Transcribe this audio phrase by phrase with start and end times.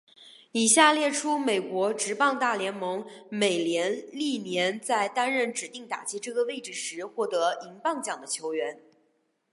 [0.51, 8.79] 以下列出美国职棒大联盟美联历年在担任指定打击这个位置时获得银棒奖的球员。